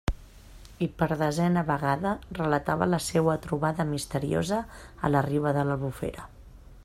[0.85, 4.61] I per desena vegada relatava la seua trobada misteriosa
[5.09, 6.27] a la riba de l'Albufera.